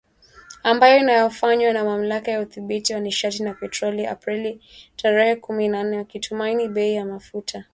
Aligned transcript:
Ambayo 0.63 0.97
inayofanywa 0.97 1.73
na 1.73 1.83
Mamlaka 1.83 2.31
ya 2.31 2.39
Udhibiti 2.41 2.93
wa 2.93 2.99
Nishati 2.99 3.43
na 3.43 3.53
Petroli 3.53 4.05
Aprili 4.05 4.61
tarehe 4.95 5.35
kumi 5.35 5.67
na 5.67 5.83
nne, 5.83 5.97
wakitumaini 5.97 6.67
bei 6.67 6.93
ya 6.95 7.05
mafuta 7.05 7.29
kuwa 7.31 7.59
juu 7.59 7.61
zaidi. 7.61 7.67